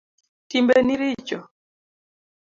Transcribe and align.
Timbeni 0.49 0.93
richo 1.01 1.39